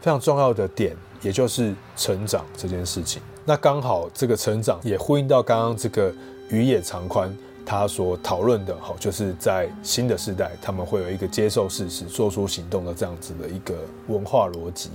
[0.00, 3.22] 非常重要的点，也就是成长这件事情。
[3.46, 6.12] 那刚好这个成长也呼应到刚刚这个
[6.50, 13.74] 宇野长宽他所讨论的，好，就是在新的时代，他们会有一个接受事实、做出行动的这样子的一个
[14.08, 14.90] 文化逻辑。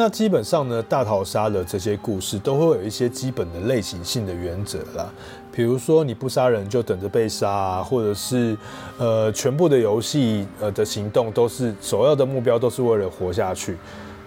[0.00, 5.12] 那基本上呢，大逃杀的这些故事都会有一些基本的类型性的原则啦。
[5.50, 8.56] 比如说，你不杀人就等着被杀啊，或者是
[8.96, 13.76] 呃，全部的游戏呃的行动都是首要的目标都是为了活下去。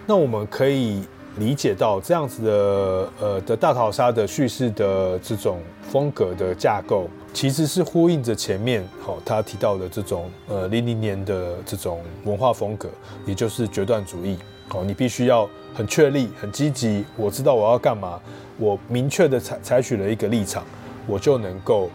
[0.06, 1.02] 那我们可以
[1.38, 5.58] 理解到这样子的呃的大逃杀的叙事的这种
[5.90, 12.90] 风格的架构，其实是呼应着前面好他提到的这种呃零零年的这种文化风格，
[13.24, 14.36] 也就是决断主义。
[14.70, 18.18] 哦，你必须要很确立、很积极，我知道我要干嘛，
[18.58, 20.64] 我明确的采采取了一个立场，
[21.06, 21.90] 我就能够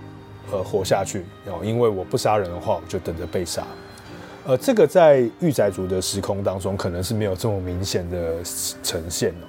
[0.51, 1.25] 呃活下去。
[1.47, 3.63] 哦，因为我不杀人的话，我就等着被杀。
[4.45, 8.35] 呃，这个在御宅族的时空当中，可能是没有这么明显的
[8.81, 9.47] 呈现哦。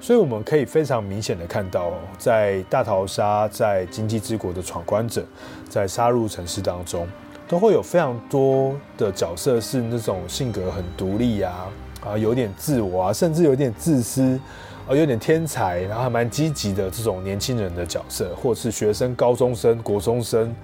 [0.00, 5.24] 所以我们可以非常明显的看到，在大逃杀、在经济之国的闯关者、
[5.70, 7.08] 在杀入城市当中，
[7.48, 11.66] 都会有非常多的角色是那种性格很独立啊。
[12.06, 14.38] 啊，有点自我啊，甚至有点自私，
[14.86, 20.54] 啊，有点天才，然后还蛮积极的这种年轻人的角色，或是学生、高中生、国中生，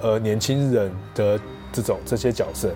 [0.00, 1.40] 呃，年轻人的
[1.72, 2.70] 这种这些角色，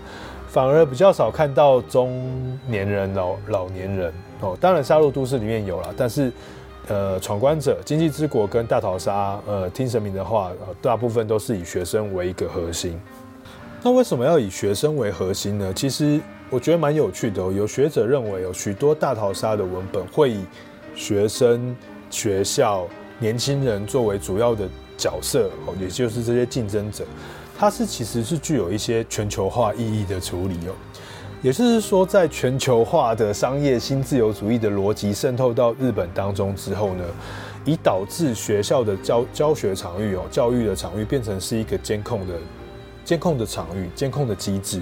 [0.48, 4.56] 反而比较少看到中年人、老老年人哦。
[4.60, 6.32] 当然，杀戮都市里面有了，但是，
[6.88, 10.50] 呃，闯关者、经济之国跟大逃杀，呃，听神明的话，
[10.80, 12.98] 大部分都是以学生为一个核心。
[13.82, 15.70] 那为什么要以学生为核心呢？
[15.74, 16.18] 其实。
[16.48, 17.52] 我觉得蛮有趣的哦。
[17.52, 20.44] 有学者认为，有许多大逃杀的文本会以
[20.94, 21.76] 学生、
[22.08, 22.86] 学校、
[23.18, 27.04] 年轻人作为主要的角色哦，也就是这些竞争者。
[27.58, 30.72] 它是其实是具有一些全球化意义的处理哦。
[31.42, 37.04] 也就是说，在全球化的商业新自由主义的逻辑渗透到日本当中之后呢，
[37.64, 42.34] 以导致学校的教教学场域哦，教育的场域变成是一个监控的
[43.04, 44.80] 监控的场域、监控的机制，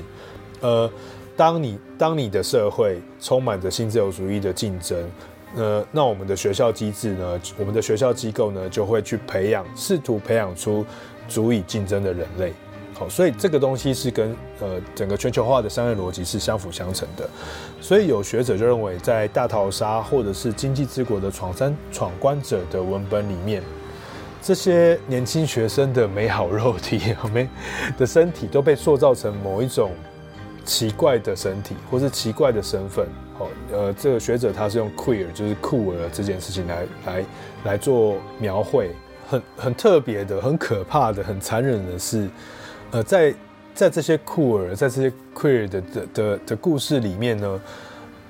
[0.61, 0.90] 呃。
[1.37, 5.11] 当你当你的社会充满着新自由主义的竞争，
[5.57, 10.85] 呃，那我们的学校机制呢，我们的学校机构呢，就会去培养，试图培养出
[11.29, 12.53] 足以竞争的人类。
[12.92, 17.29] 好，所以这个东西是跟呃整个全球化的商业逻辑是相辅相成的。
[17.81, 23.61] 所以有学者就认为，在大逃杀或者是经济之国的闯关闯关者的文本里面，
[24.40, 27.01] 这些年轻学生的美好肉体、
[27.35, 27.49] 美
[27.99, 29.90] 的身体都被塑造成某一种。
[30.64, 33.07] 奇怪的身体，或是奇怪的身份，
[33.38, 37.24] 好，呃，这个学者他是用 queer，就是酷儿这件事情来来
[37.64, 38.90] 来做描绘，
[39.29, 42.29] 很很特别的，很可怕的，很残忍的是，
[42.90, 43.35] 呃，在
[43.74, 47.61] 在这些酷儿，在这些 queer 的的的的故事里面呢，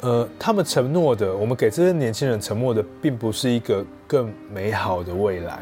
[0.01, 5.61] 呃，他们承诺的，我们给这些年轻人承诺的，并不是一个更美好的未来，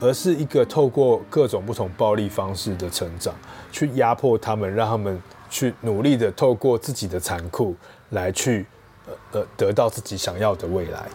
[0.00, 3.34] 而是一个透过各种不同暴力方式的成长，
[3.72, 7.74] 去压迫他们，让他们去努力的透过自己的残酷
[8.10, 8.66] 来去，
[9.06, 11.08] 呃呃，得到自己想要的未来。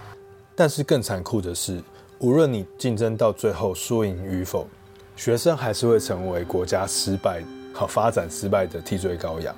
[0.56, 1.82] 但是更残酷的是，
[2.20, 4.68] 无论你竞争到最后输赢与否，
[5.16, 7.44] 学生还是会成为国家失败
[7.74, 9.56] 和发展失败的替罪羔羊。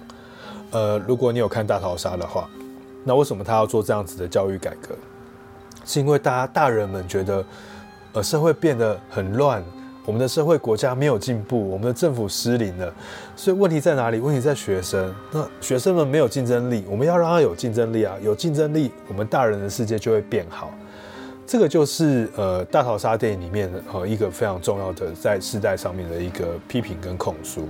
[0.72, 2.50] 呃，如果你有看大逃杀的话，
[3.04, 4.96] 那为什么他要做这样子的教育改革？
[5.86, 7.46] 是因为大家大人们觉得，
[8.14, 9.64] 呃，社会变得很乱，
[10.06, 12.94] 我们的社会国家没有进步，我们的政府失灵了。
[13.36, 14.20] 所以问题在哪里？
[14.20, 15.14] 问题在学生。
[15.32, 18.16] 那学生们没有竞争力，我们要让他有竞争力啊！
[18.22, 20.72] 有竞争力，我们大人的世界就会变好。
[21.48, 27.68] 这个就是呃大逃杀电影里面的呃一个非常重要的在世代上面的一个批评跟控诉。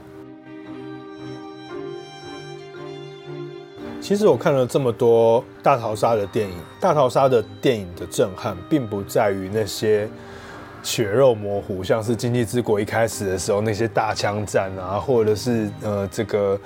[4.02, 10.08] 其实我看了这么多大逃杀的电影，大逃杀的电影的震撼，并不在于那些
[10.86, 16.58] 血肉模糊，像是《经济之国》一开始的时候那些大枪战啊，或者是呃这个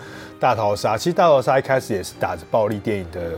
[0.41, 0.97] 大逃杀。
[0.97, 3.31] 其实大逃杀一开始也是打着暴力电影的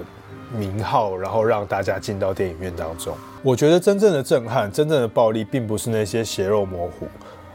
[0.52, 3.16] 名号，然后让大家进到电影院当中。
[3.44, 7.08] 我觉得真正的震撼，真正的暴力，并不是那些血肉模糊。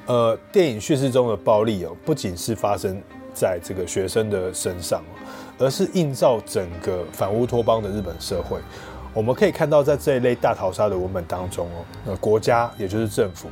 [0.07, 2.97] 呃，电影叙事中的暴力哦，不仅是发生
[3.35, 5.03] 在这个学生的身上。
[5.59, 8.59] 而是映照整个反乌托邦的日本社会，
[9.17, 13.49] 我们可以看到，在这一类大逃杀的文本当中哦，呃，国家也就是政府，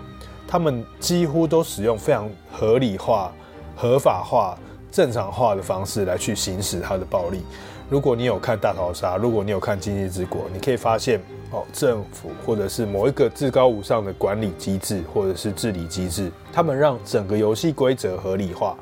[0.46, 3.32] 他们几乎都使用非常合理化、
[3.74, 4.58] 合法化、
[4.92, 7.42] 正常化的方式来去行使他的暴力。
[7.88, 11.18] 如果你有看大逃杀，如果你有看《今际之国》，你可以发现
[11.50, 18.76] 哦，政府或者是某一个至高无上的管理机制或者是治理机制，他们让整个游戏规则合理化，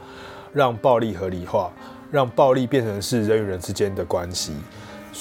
[0.52, 1.70] 让暴力合理化。
[2.10, 4.52] 让暴力变成是人与人之间的关系，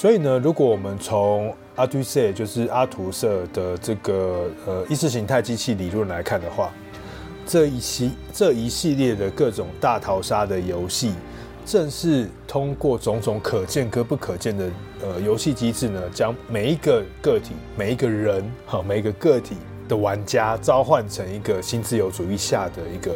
[0.02, 6.72] 所以呢，如果我们从阿图色，就是阿图色的这个呃意识形态机器理论来看的话，
[7.46, 11.14] 这一系这一系列的各种大逃杀的游戏，
[11.64, 14.68] 正是通过种种可见跟不可见的
[15.02, 19.54] 呃游戏机制呢，将每一个个体、每一个人哈、每一个个体
[19.88, 23.12] 的玩家召唤成一个新自由主义下的一个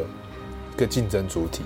[0.77, 1.65] 一个竞争主体。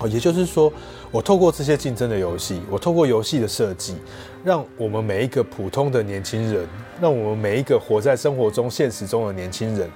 [0.00, 0.70] 哦，也就是说，
[1.16, 3.96] 我透过这些竞争的游戏，我透过游戏的设计，
[4.44, 6.68] 让我们每一个普通的年轻人，
[7.00, 9.90] 让我们每一个活在生活中、现实中的年轻人，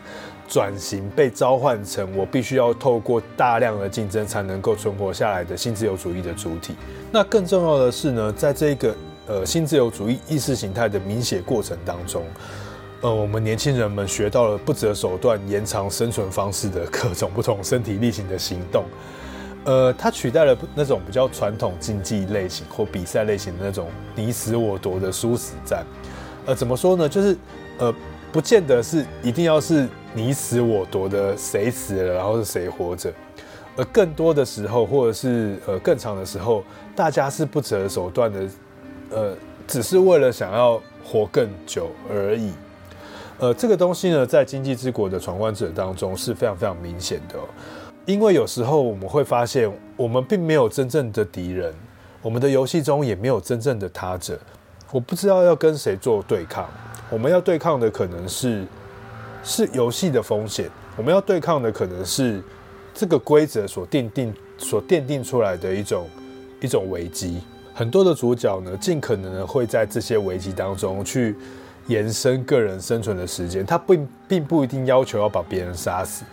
[0.48, 6.74] 转型被召唤成我必须要透过大量的竞争才能够存活下来的新自由主义的主体。
[7.12, 12.24] 那更重要的是呢，在这个呃新自由主义意识形态的明写过程当中，
[13.02, 18.85] 呃，我们年轻人们学到了不择手段延长生存方式的各种不同身体力行的行动。
[19.64, 25.85] 呃，它取代了那种比较传统竞技类型或比赛类型的那种你死我夺的殊死战。
[26.46, 27.09] 呃，怎么说呢？
[27.09, 27.37] 就是
[27.79, 27.94] 呃，
[28.33, 33.12] 不见得是一定要是你死我夺的谁死了，然后是谁活着。
[33.77, 36.64] 而更多的时候，或者是呃更长的时候，
[36.96, 38.49] 大家是不择手段的，
[39.11, 42.53] 呃，只是为了想要活更久而已。
[43.38, 47.38] 呃，这个东西呢，在《经济之国》的闯关者当中是非常非常明显的。
[48.06, 51.72] 因为有时候我们会发现，我们并没有真正的敌人，
[52.22, 54.38] 我们的游戏中也没有真正的他者。
[54.90, 56.68] 我不知道要跟谁做对抗，
[57.10, 58.64] 我们要对抗的可能是
[59.44, 62.42] 是游戏的风险，我们要对抗的可能是
[62.92, 66.08] 这个规则所奠定所奠定出来的一种
[66.60, 67.40] 一种危机。
[67.72, 71.36] 很多的主角呢，尽可能会在这些危机当中去
[71.86, 76.24] 延伸个人生存的时间，他并并不一定要求要把别人杀死。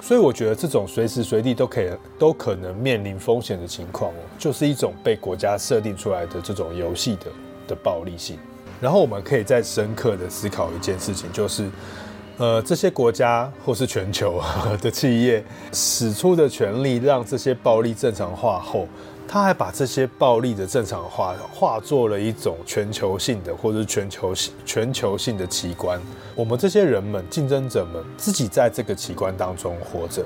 [0.00, 7.26] 所以我觉得这种随时随地都可以都可能面临风险的情况哦，就是一种被国家设定出来的这种游戏的
[7.68, 8.38] 的暴力性。
[8.80, 11.70] 然后我们可以再深刻的思考一件事情，就是，
[12.36, 14.40] 呃，这些国家或是全球
[14.80, 18.86] 的企业使出的权力让这些暴力正常化后。
[19.28, 26.00] 他还把这些暴力的正常化化作了一种全球性的，或者是全球性全球性的奇观。
[26.34, 30.24] 我们这些人们、竞争者们，自己在这个奇观当中活着。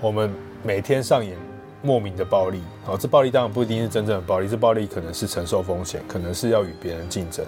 [0.00, 1.36] 我们每天上演
[1.82, 7.44] 莫名的暴力，啊，这暴力当然不一定是真正的暴力，这暴力可能是承受风险，可能是要与别人竞争。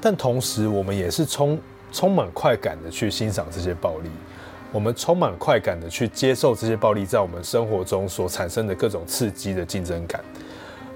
[0.00, 1.58] 但同时，我们也是充
[1.90, 4.10] 充满快感的去欣赏这些暴力。
[4.70, 10.22] 我们充满快感的去接受这些暴力在我们生活中所产生的各种刺激的竞争感，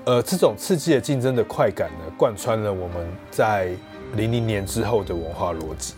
[0.05, 3.71] 呃，这种刺激的竞争的快感呢，贯穿了我们在
[4.15, 5.95] 零零年之后的文化逻辑。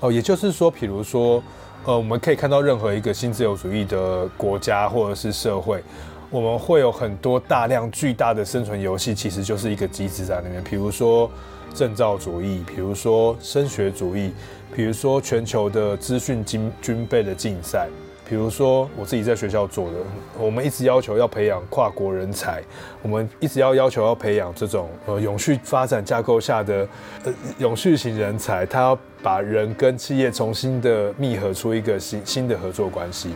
[0.00, 1.42] 哦，也就是说，比如说，
[1.84, 5.82] 呃，我们可以看到任何一个新自由主义的国家或者是社会，
[6.28, 10.64] 我们会有很多大量巨大的生存游戏，其实就是一个机制在里面。
[10.64, 11.30] 比如说
[11.72, 14.32] 证照主义，比如说升学主义，
[14.74, 17.88] 比如说全球的资讯军军备的竞赛。
[18.28, 19.96] 比如说，我自己在学校做的，
[20.38, 22.62] 我们一直要求要培养跨国人才，
[23.02, 26.86] 我们一直要要求要培养这种呃永续发展架构下的
[27.24, 33.30] 呃永续型人才，他要把人跟企业重新的密合出一个新新的合作关系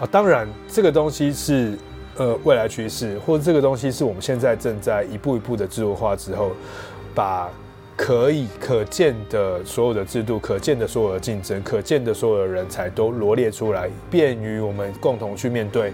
[0.00, 0.08] 啊。
[0.10, 1.78] 当然，这个东西是
[2.16, 6.52] 呃未来趋势，或者这个东西是我们现在正在一步一步的制度化之后，
[7.14, 7.50] 把。
[7.96, 15.92] 可以可见的所有的制度，可见的所有的竞争，可见的所有的人才都罗列出来，便于我们共同去面对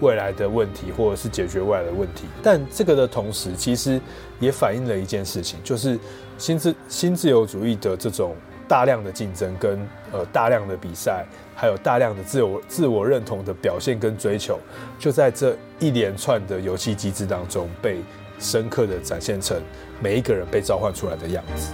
[0.00, 2.24] 未来的问题，或者是解决未来的问题。
[2.42, 4.00] 但这个的同时，其实
[4.40, 5.96] 也反映了一件事情，就是
[6.36, 8.34] 新自新自由主义的这种
[8.66, 9.78] 大量的竞争跟
[10.12, 11.24] 呃大量的比赛，
[11.54, 14.58] 还有大量的自我自我认同的表现跟追求，
[14.98, 18.00] 就在这一连串的游戏机制当中被
[18.38, 19.56] 深刻的展现成
[20.00, 21.72] 每一个人被召唤出来的样子。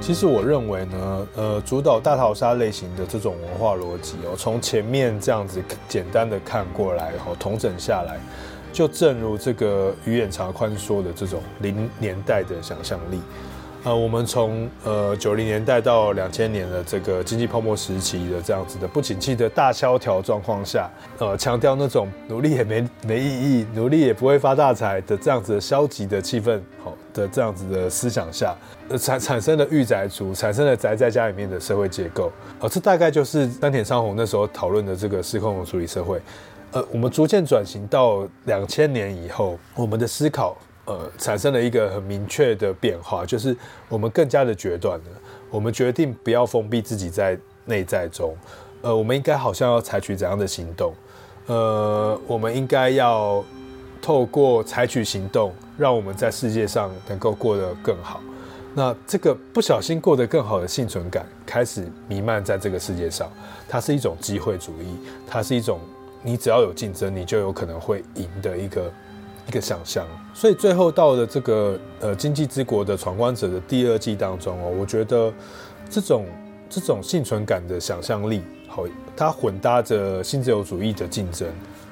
[0.00, 8.18] 其实我认为呢，呃，主导大逃杀类型的这种文化逻辑哦，从前面这样子简单的看过来后，统整下来，
[8.72, 13.20] 就正如这个鱼眼长宽说的这种零年代的想象力。
[13.84, 28.54] 呃，我们从呃九零年代到两千年的这个经济泡沫时期的这样子的不景气的大萧条状况下，呃，强调那种努力也没没意义，努力也不会发大财的这样子的消极的气氛，好的这样子的思想下，
[28.88, 32.30] 呃产产生了御宅族，产生了宅在家里面的社会结构，
[32.60, 36.22] 呃，这大概就是山田昌宏那时候讨论的这个失控的主义社会，
[36.70, 40.56] 呃，我们逐渐转型到两千年以后，我们的思考。
[40.84, 43.56] 呃，产生了一个很明确的变化，就是
[43.88, 45.04] 我们更加的决断了。
[45.48, 48.36] 我们决定不要封闭自己在内在中，
[48.80, 50.92] 呃，我们应该好像要采取怎样的行动？
[51.46, 53.44] 呃，我们应该要
[54.00, 58.20] 透过采取行动，让我们在世界上能够过得更好。
[58.74, 63.30] 那这个不小心过得更好的幸存感开始弥漫在这个世界上，
[63.68, 64.96] 它是一种机会主义，
[65.28, 65.78] 它是一种
[66.22, 68.90] 你只要有竞争，你就有可能会赢的一个。
[69.48, 75.32] 一个想象，所以最后到了这个呃《经济之国的闯关者》的第二季当中哦，我觉得
[75.90, 76.24] 这种
[76.70, 78.84] 这种幸存感的想象力，好，
[79.16, 81.48] 它混搭着新自由主义的竞争，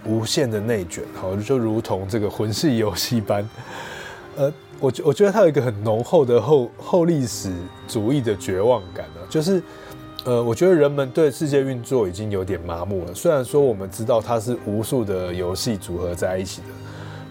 [0.07, 3.47] 无限的内卷，好，就如同这个魂系游戏般，
[4.39, 7.53] 呃，我我觉得它有一个很浓厚的后后历史
[7.89, 9.61] 主义的绝望感呢，就是
[10.25, 16.69] 呃，我觉得人们对世界运作已经有点麻木了，虽然说我们知道它是无数的游戏组合在一起的。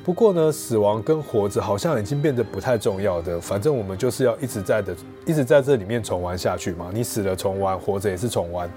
[0.10, 6.90] 不过呢，死亡跟活着好像已经变得不太重要的，反正我们就是要一直在的，一直在这里面重玩下去嘛。
[6.92, 8.68] 你死了重玩，活着也是重玩。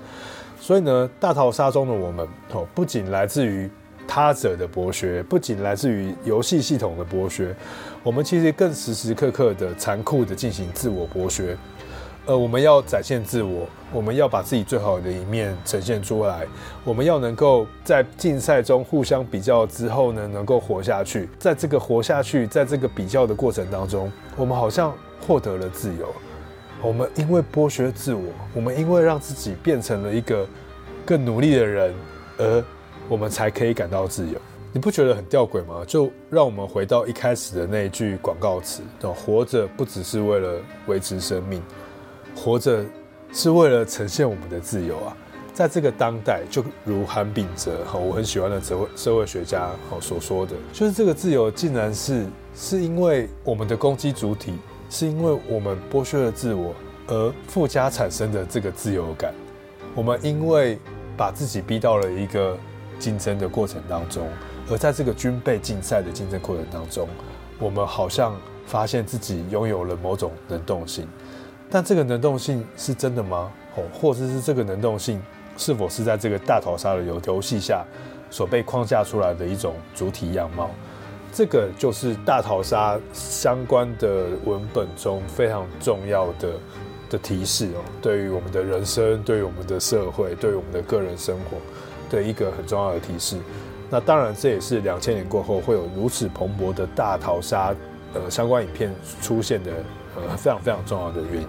[0.61, 3.67] 所以呢，大逃杀中的我们哦，不仅来自于
[4.07, 7.57] 他者的剥削，不仅来自于游戏系统的剥削，
[8.03, 11.57] 我们其实更时时刻刻的残酷的进行自我剥削。
[12.25, 16.47] 呃，我们要展现自我，我们要把自己最好的一面呈现出来，
[16.85, 21.29] 我们要能够在竞赛中互相比较之后呢，能够活下去。
[21.37, 24.95] 在这个活下去，在这个比较的过程当中，我们好像
[25.27, 26.15] 获得了自由。
[26.81, 28.23] 我们因为剥削自我，
[28.55, 30.47] 我们因为让自己变成了一个
[31.05, 31.93] 更努力的人，
[32.39, 32.65] 而
[33.09, 34.41] 我们才可以感到自由。
[34.73, 35.83] 你不觉得很吊诡吗？
[35.87, 41.61] 就让我们回到一开始的那一句广告词：活着不只是为了维持生命。
[42.35, 42.85] 活着
[43.33, 45.17] 是为了呈现我们的自由啊！
[45.55, 54.55] 在这个当代，就如韩炳哲哈，我很喜欢的社会社会学家哈所说的，就是这个自由竟然是是因为我们的攻击主体，
[54.89, 56.75] 是因为我们剥削了自我
[57.07, 59.35] 而附加产生的这个自由感。
[59.95, 60.79] 我们因为
[61.19, 62.57] 把自己逼到了一个
[62.99, 64.27] 竞争的过程当中，
[64.71, 67.07] 而在这个军备竞赛的竞争过程当中，
[67.59, 71.07] 我们好像发现自己拥有了某种能动性。
[71.75, 73.51] 但这个能动性是真的吗？
[73.77, 75.19] 哦，或者是这个能动性
[75.57, 77.83] 是否是在这个大逃杀的游游戏下
[78.31, 80.69] 所被框架出来的一种主体样貌？
[81.33, 86.51] 这个就是大逃杀相关的文本中非常重要的
[87.09, 91.57] 的提示哦，对于我们的人生，对于我们的社会，对于我们的个人生活
[92.15, 93.39] 的一个很重要的提示。
[93.89, 97.75] 那当然，这也是两千年过后会有如此蓬勃的大逃杀
[98.13, 99.73] 呃相关影片出现的。
[100.17, 101.49] 呃，非常非常重要的原因。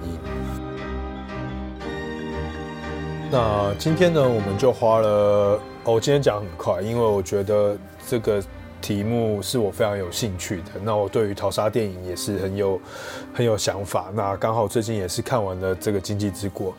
[3.32, 7.76] 那今天呢，我们就花了，哦，今天讲很快，因为我觉得
[8.08, 8.42] 这个
[8.80, 10.72] 题目是我非常有兴趣的。
[10.84, 12.80] 那我对于淘沙电影也是很有
[13.34, 14.12] 很有想法。
[14.14, 16.72] 那刚好最近也是看完了这个《经济之国》，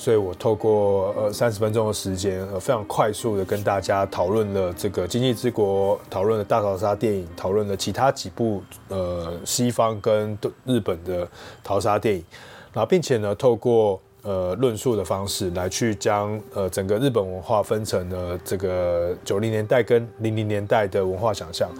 [0.00, 11.28] 所以我透过呃三十分钟的时间，呃非常快速的跟大家讨论了这个《经济之国》，讨论了大逃杀电影，讨论了其他几部呃西方跟日本的
[11.62, 12.24] 逃杀电影，
[12.72, 14.00] 然后并且呢透过。
[14.22, 21.70] 呃，论述的方式来去将呃整个日本文化分成了这个九零年代跟零零年代的文化想象，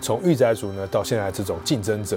[0.00, 2.16] 从御宅族呢到现在这种竞争者，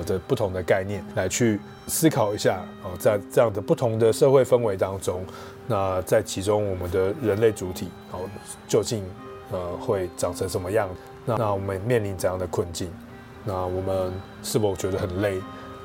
[0.00, 5.22] 好的不同的概念来去思考一下哦，在这样的不同的社会氛围当中，
[5.66, 8.20] 那在其中我们的人类主体哦
[8.66, 9.04] 究竟
[9.52, 10.88] 呃会长成什么样？
[11.26, 12.90] 那那我们面临怎样的困境？
[13.44, 14.10] 那我们
[14.42, 15.38] 是否觉得很累？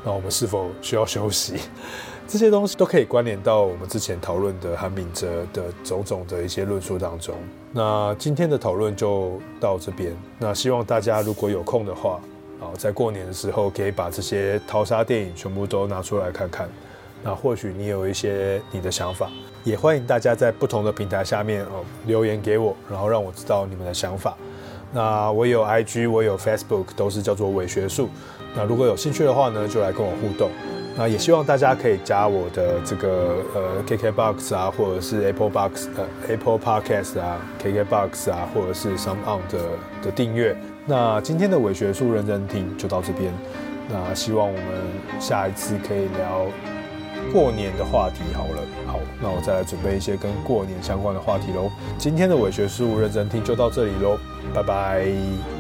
[0.06, 1.60] 那我们是否需要休息？
[2.28, 7.36] 这些东西都可以关联到我们之前讨论的韩炳哲的种种的一些论述当中。
[7.72, 10.16] 那今天的讨论就到这边。
[10.40, 12.20] 那希望大家如果有空的话，
[12.78, 16.68] 在过年的时候可以把这些淘沙电影全部都拿出来看看。
[17.24, 19.30] 那或许你有一些你的想法，
[19.64, 24.38] 也欢迎大家在不同的平台下面哦留言给我，然后让我知道你们的想法。
[24.92, 28.10] 那我有 IG，我有 Facebook，都是叫做伪学术。
[28.56, 30.50] 那如果有兴趣的话呢，就来跟我互动。
[30.98, 39.60] 那也希望大家可以加我的这个呃 KKBOX 啊，或者是 Apple Box 呃 Apple Podcast 啊，KKBOX 啊，或者是 Some On 的
[40.04, 40.56] 的订阅。
[40.86, 43.34] 那今天的伪学术认真听就到这边。
[43.90, 44.64] 那希望我们
[45.20, 46.48] 下一次可以聊
[47.32, 48.62] 过年的话题好了。
[48.88, 51.70] 好，那我再来准备一些跟过年相关的话题喽。
[51.98, 54.18] 今天的伪学术认真听就到这里喽，
[54.54, 55.55] 拜拜。